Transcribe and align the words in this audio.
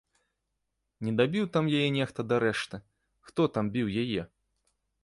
Не 1.09 1.13
дабіў 1.19 1.45
там 1.57 1.69
яе 1.81 1.89
нехта 1.99 2.27
дарэшты, 2.33 2.81
хто 3.29 3.41
там 3.59 3.65
біў 3.79 3.87
яе! 4.07 4.21